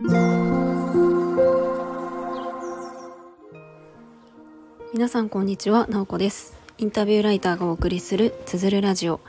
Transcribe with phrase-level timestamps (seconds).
[0.00, 0.12] 皆
[5.08, 6.56] さんこんにちは、なおこです。
[6.78, 9.20] インタビューライターがお送りするつづるラジオ。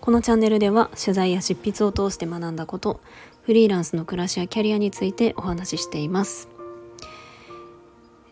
[0.00, 3.00] このチャンネルでは取材や執筆を通して学んだこと
[3.42, 6.48] フリーランスの暮らしやキャリアについてお話ししています。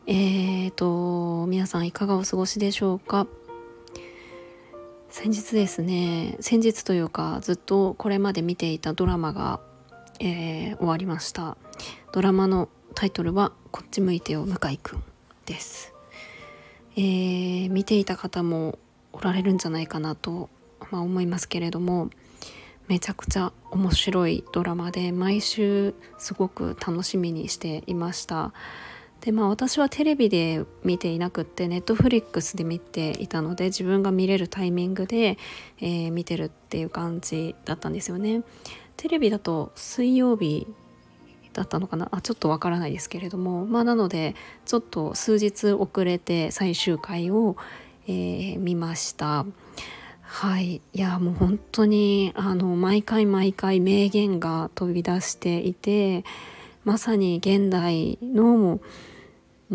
[0.09, 3.29] えーと皆さんいかがお過ごしでしょうか？
[5.11, 9.61] 先日ですね先日というかずっとこれまで見ていたドラマが、
[10.27, 11.59] えー、終わりました。
[12.13, 15.03] ドラマのタイトルは「こっち向いてよ向井くん」
[15.45, 15.93] です、
[16.97, 18.79] えー、見ていた方も
[19.13, 20.49] おられるんじゃないかなと、
[20.91, 22.09] まあ、思いますけれども
[22.89, 28.53] めちゃくちゃ面白いドラマで毎週すごく楽しみにしていました。
[29.21, 35.39] でまあ私はテレビで見ていなくってネットフリックスで見ていたので自分が見れるタイミングで、
[35.81, 38.43] えー、見てるっていう感じだったんですよね。
[38.97, 40.67] テレビだと水曜日
[41.53, 42.09] だったのかな？
[42.11, 43.65] あちょっとわからないですけれども。
[43.67, 47.57] まあなのでちょっと数日遅れて最終回を、
[48.07, 49.47] えー、見ました。
[50.23, 50.83] はい。
[50.93, 56.25] いやもう本当にあの毎回毎回名言が飛び出していて
[56.85, 58.81] まさに現代のう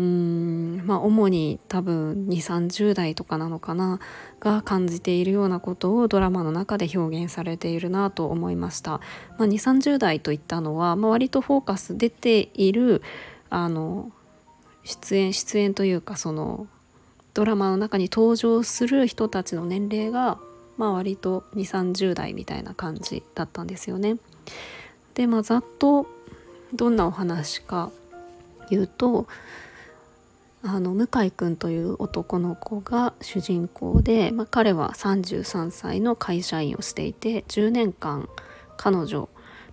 [0.00, 3.98] んまあ主に多分2 3 0代とかなのかな
[4.40, 8.92] が感じているようなことをドラマの中で表現されているなと思いました。
[8.92, 9.00] ま
[9.40, 13.02] あ、2 3 0代といったのは、まあ、割とフォーカス出ている
[13.50, 14.10] あの
[14.84, 16.66] 出演出演というかその
[17.34, 20.38] ドラマの中に登場する人たちの年齢が、
[20.76, 24.16] まあ、割と2 3 0代みたいな感じだったんですよね。
[25.14, 26.06] でまあざっと
[26.72, 27.90] どんなお話か
[28.70, 29.26] 言うと
[30.62, 38.28] あの向井君という男の子が主人公で、まあ、彼は33歳の会社員をしていて10年間
[38.76, 39.28] 彼女、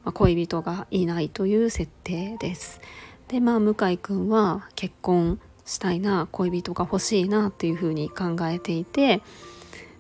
[0.05, 2.79] まあ、恋人がいないという設定です。
[3.27, 9.21] でまあ向井君は結婚したいな恋人が欲しいなっていうふうに考えていて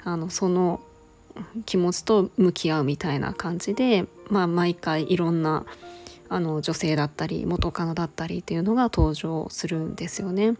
[0.05, 0.79] あのその
[1.65, 5.65] 気持ちと向き合うみたいな感じで、まあ、毎回いろんな
[6.29, 10.55] あの女性だったり元カノだったりっていうのが登場するんですよね。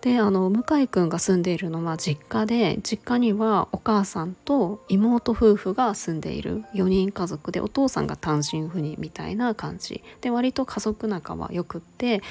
[0.00, 12.22] であの向井くんが住んでいるのは実家で実家にはお母さんと妹夫婦が住んでいる4人家族でお父さんが単身赴任みたいな感じで割と家族仲はよくって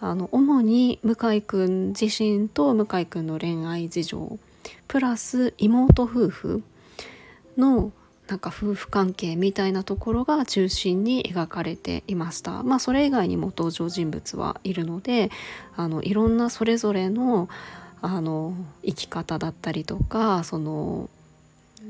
[0.00, 4.38] あの主に向井くん自身と向井くんの恋愛事情
[4.88, 6.62] プラス妹夫婦
[7.56, 7.92] の
[8.28, 15.30] なんか夫婦関係みたいなところが中心に描かれていましたまあそれ以外にも登場人物はいるので
[15.76, 17.48] あのいろんなそれぞれの
[18.00, 18.54] あの
[18.84, 21.08] 生き方だったりとかその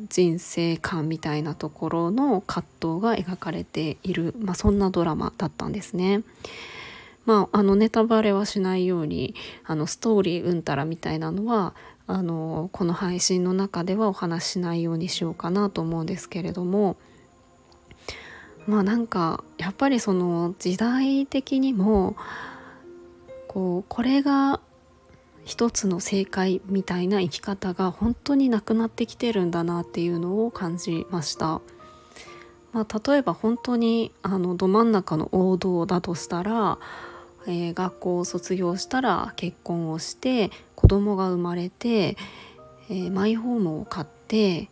[0.09, 6.23] 人生観みたいなところの葛藤が描かれている、まあ、そんなドラマだったんですね。
[7.27, 9.35] まあ、あのネタバレはしないように
[9.65, 11.75] あのストーリーうんたらみたいなのは
[12.07, 16.97] あのこの配信の中ではお話しないようにしようかなと思うんですけれども
[18.67, 22.17] まあなんかやっぱりその時代的にも
[23.49, 24.61] こうこれが
[25.45, 31.61] 一つの正解みたいな生き方が本当になくなってきてるんだなっていうのを感じました。
[32.73, 36.79] まあ、例えば本当にあのど真ん中の王道だとしたら
[37.47, 40.51] えー、学校を卒業したら結婚をして
[40.85, 42.19] 子供が生まれて、
[42.91, 44.69] えー、マイホームを買って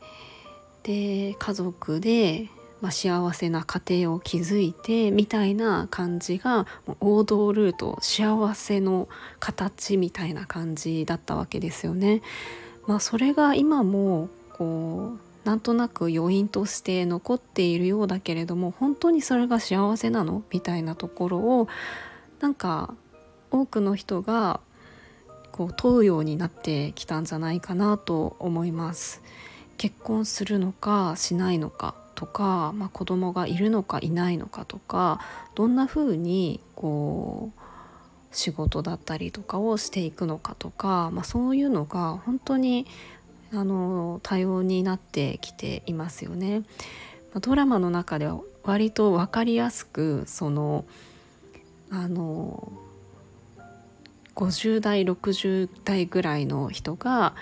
[0.83, 2.50] で家族で、
[2.83, 6.67] まあ、幸せな家庭を築いてみたいな感じが
[7.00, 9.09] 王道ルート幸せの
[9.41, 12.21] 形みたいな感じだったわけですよね。
[12.87, 20.43] まあ、それが今もこうなんとなく余韻として残っているようだけれども本当にそれが幸せなの？
[20.53, 21.69] みたいなところを
[22.41, 22.94] なんか
[23.50, 24.61] 多くの人が
[25.53, 29.23] こう問うようになってきたんじゃないかなと思います。
[29.77, 35.21] 結婚するのかしないのかとか、まあ、子供がいるのかいないのかとか
[35.55, 37.61] どんな風にこう
[38.31, 42.87] 仕事だったりとかをしていくのかとか、まあ、そういうのが本当に
[43.53, 46.62] あの多様になってきていますよね。
[47.41, 50.85] ドラマの中では割と分かりやすくその
[51.91, 52.73] あの
[54.34, 57.34] 50代60代ぐらいの人が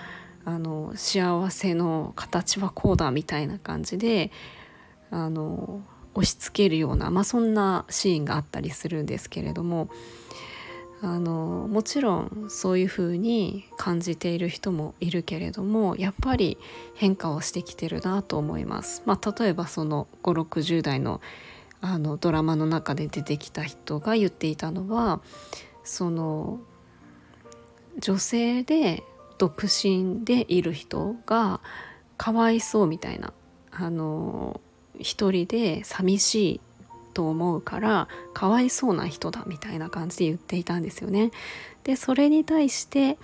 [0.43, 4.31] あの幸せの形はこうだみたいな感じで
[5.11, 5.81] あの
[6.13, 9.89] 押し付けるような、まあ、そんなシーンがあったりするんですけれども
[11.03, 16.59] あのもちろんそういうふうに感じている人もいるけれどもやっぱり
[16.95, 19.01] 変化をしてきてるなと思います。
[19.07, 21.19] まあ、例えばその5 6 0代の
[21.83, 25.19] あのドラマの中で出てきた人が言っていたのは
[25.83, 26.59] その
[27.99, 29.03] 女性で
[29.37, 31.61] 独身でいる人が
[32.17, 33.33] かわいそうみたいな
[33.71, 34.61] あの
[34.99, 36.61] 一人で寂しい
[37.13, 41.31] と思うからかわいそうな人だみたいな感じで言っていたんですよね。
[41.83, 43.17] でそれに対して、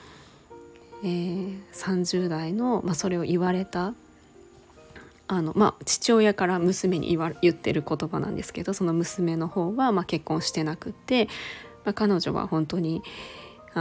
[1.04, 3.94] えー、30代の、まあ、それを言われた
[5.28, 11.28] あの、まあ、父親から娘に言わ言ってる言葉なんですけどその娘の方は、まあ、結婚してなくって、
[11.86, 13.04] まあ、彼女は本当に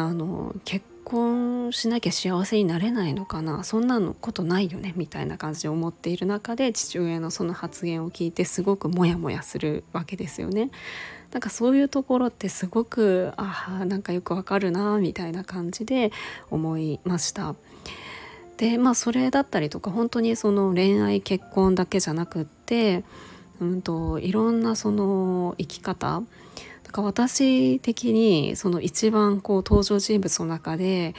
[0.04, 3.64] あの結婚しなきゃ幸せになれないのかな？
[3.64, 10.70] そんなのことないよねみたいな感じで思っている中で父親のその発言を聞いてすごくモヤモヤするわけですよね。
[11.32, 16.12] なんかそういうところってすごくあなんかよくわかるなみたいな感じで
[16.50, 17.54] 思いました。
[18.56, 23.04] でまあそれだったりとか本当にその恋愛結婚だけじゃなくって、
[23.60, 26.22] うんと、いろんなその生き方
[26.86, 31.14] だから私的にその一番こう登場人物の中で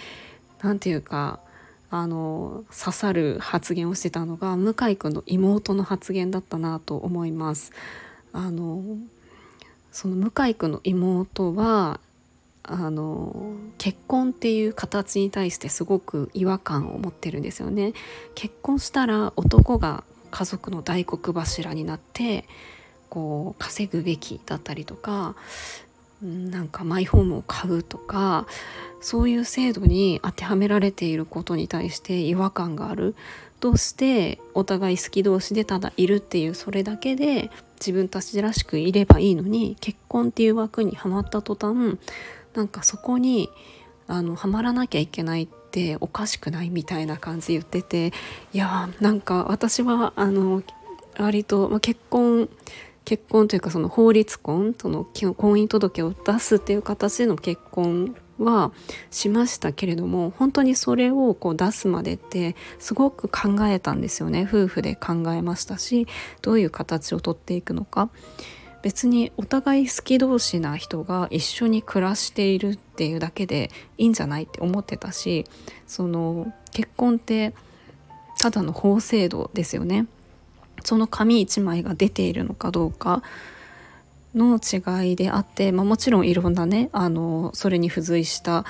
[0.61, 1.39] 何て言うか
[1.89, 7.71] あの刺さる発言をしてたのが向井君の妹の発言だったなと思います。
[8.33, 8.83] あの
[9.91, 11.99] その向井君の妹は
[12.63, 17.93] あの結婚っていう形に対してすごく違和感を持ってるんですよね。
[18.35, 22.45] 結婚したら男が家族の大黒柱になって
[23.09, 25.36] こう稼ぐべきだったりとか
[26.21, 28.48] なんかマイホームを買うとか
[29.01, 33.15] そういう制度に当てはめられていることに対して違和感がある
[33.59, 41.98] どうしてお互い好き同士でただいるっていうそれだけで自分たちらしくいればいいのに結婚っていう枠にはまった途端
[42.56, 43.50] なんかそこに
[44.07, 48.13] あのはまらなきゃいけないっておかしくないみたいな感じ言ってて
[48.54, 50.63] いやなんか私はあの
[51.18, 52.50] 割と、まあ、結婚
[53.07, 58.74] 結婚というかその法律婚その婚姻届を出すっていう形での結婚は
[59.12, 66.06] しましたけれども本当にそれをこう出すまでってすごく考えたんですよね夫婦で考えましたし
[66.42, 68.09] どういう形をとっていくのか。
[68.83, 75.45] 別にお互い好き同士な人が一緒に暮らしているっていうだけでいいんじゃないって思ってたし
[75.88, 77.54] その結婚って
[78.39, 80.07] ただの法制度ですよね。
[80.83, 83.24] その紙1枚が出ているのかどうか
[84.35, 88.65] の違いであって、まあ、もちろんいろんなねあのそれに付随した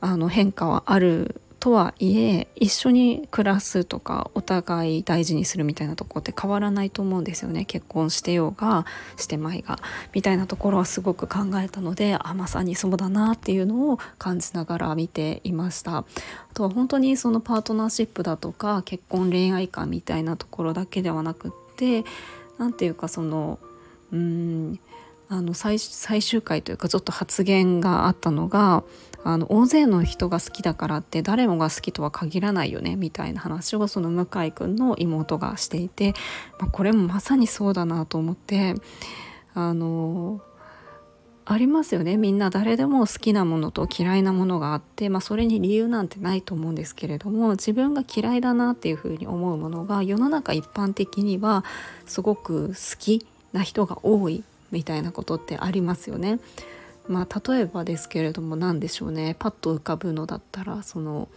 [0.00, 7.66] あの変化はあるとはいえ一緒に暮らすとかお互い大事にするみたいなとこって変わらないと思うんですよね。
[7.66, 8.84] 結婚してようが
[9.16, 9.78] してまいが
[10.12, 15.98] みたいなところはすごく考えたのであまさにそうだなっていうのを感じながら見ていました。
[15.98, 16.04] あ
[16.52, 22.04] とは本当にそのパートナーシップだとか結婚恋愛観みたいなところだけではなくって
[22.58, 23.60] 何て言うかその
[24.10, 24.80] うーん
[25.32, 28.84] あの最終回というかちょっと発言があったのが
[29.24, 36.12] あの大勢の人が好きだからって誰もが好きとは限らないよねみたいな話をその向井君の妹がしていて、
[36.60, 38.74] まあ、これもまさにそうだなと思って
[39.54, 40.42] あの
[41.46, 42.18] ありますよね。
[42.18, 51.64] みんな誰でも好きなものと嫌いなものがあって、まあ、それに理由なんてないと思うんですけれども自分が嫌いだなっていうふうに思うものが世の中一般的には
[52.04, 54.44] すごく好きな人が多い。
[54.72, 56.40] みたいなことってありますよね。
[57.08, 59.36] まあ、例えばですけれども何でしょうね。
[59.38, 61.28] パッと浮かぶのだったらその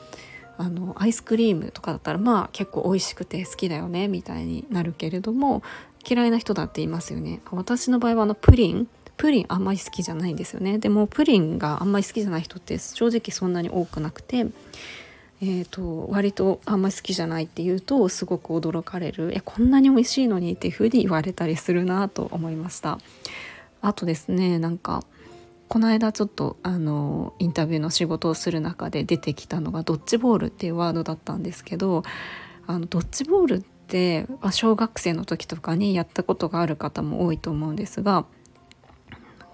[0.58, 5.64] あのアイスクリームとかだったらまあ結構美味しくて好きだよねみたいになるけれども
[6.08, 7.42] 嫌いな人だっていますよね。
[7.52, 8.88] 私の場合はあのプリン。
[9.18, 10.78] プリンあんまり好きじゃないんですよね。
[10.78, 14.46] でもプリンがあんまり好きじゃない人って正直そんなに多くなくて
[15.48, 22.98] えーと、割とあんまり好きじゃないって言うとすごく驚かれるえこんなに美味しいのにっていうふうに言われたりするなと思いました
[23.82, 25.04] あとですねなんか
[25.68, 32.02] この間ちょっとあのインタビューの仕事をする中で出てきたのがドッジボールっていうワードだったんですけど
[32.66, 38.26] あのドッジボールって小学生の時とかにやったことがある方も多いと思うんですが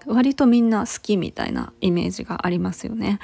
[0.05, 3.19] 割とみんな好きみたいなイメージがありますよね。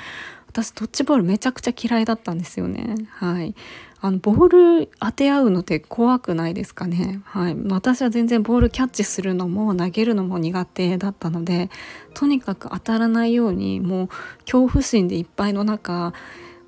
[0.58, 2.96] 私ドッジボールめちゃくちゃ嫌いだったんですよね。
[3.12, 3.54] はい。
[4.02, 7.22] あのボール当て合うのって怖くないですかね。
[7.26, 7.56] はい。
[7.70, 11.70] 私は全然ボールキャッチするのも投げるのも苦手だったので、
[12.16, 14.08] とにかく当たらないようにもう
[14.42, 16.14] 恐怖心でいっぱいの中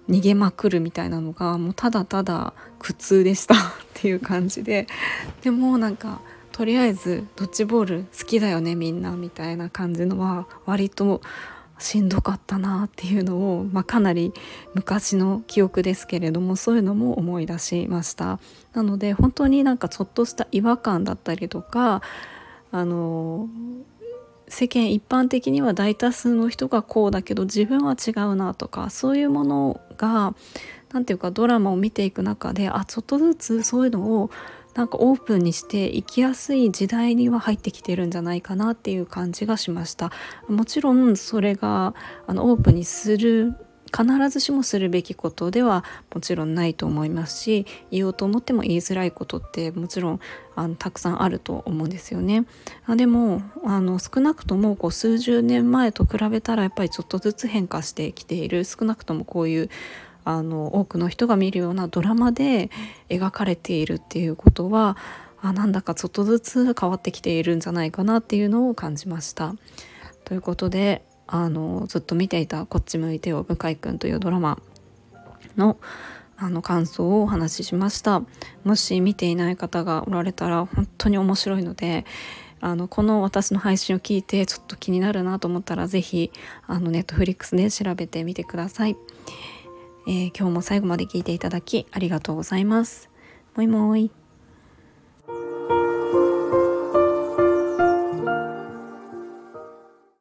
[0.08, 3.58] 逃げまくるみたいなのがもうただただ苦痛でした っ
[3.96, 4.86] ていう感じで、
[5.42, 11.22] でもなんかとりあえずドッジボール好きだよねみんなみたいな感じのは割と
[11.80, 14.34] しんどかったなっていうのを、まあ、かなり
[14.74, 18.40] 昔の記憶ですけれどもそういうのも思い出しました。
[18.74, 22.02] なので本当になんかちょっとした違和感だったりとか
[22.72, 23.48] あの
[24.48, 30.36] 世間一般的には大多数の人がこうだけど自分は違うなとかそういうものが
[30.92, 34.32] 何て言うかドラマを見ていく中であちょっとずつそういうのを
[34.76, 40.12] なんかオープンにして生きやすい時代には入ってきてるんじゃないかなっていう感じがしました
[40.48, 41.96] もちろんそれが
[42.28, 43.56] あのオープンにする
[43.90, 45.84] 必ずしもするべきことでは
[46.14, 50.20] もちろんないと思いますし言おうと思っても言いづらいことってもちろん
[50.56, 52.46] あのたくさんあると思うんですよね。
[52.86, 59.70] あでもあの少なくともこう数十年前と比べたらやっぱりちょっとずつ変化してきている少なくともこういう
[60.26, 62.70] あの多くの人が見るようなドラマで
[63.10, 64.98] 描かれているっていうことは
[65.42, 69.56] あなんだかちょっとずつ変わってきているんじゃないかなっていうのを感じました。
[70.26, 74.60] ということであのずっと見ていた「こっち向いてよ向井くん」というドラマ
[75.58, 75.78] の
[76.42, 78.24] あの感想をお話ししました
[78.64, 82.06] もし見ていない方がおられたら本当に面白いので
[82.62, 86.32] あのこの私の配信を聞いてちょっと気になるなと思ったら是非
[86.70, 88.96] ネットフリックスで調べてみてください、
[90.08, 93.10] えー、今日も最後まで聞いていただきありがとうございます。
[93.56, 94.19] もいもい。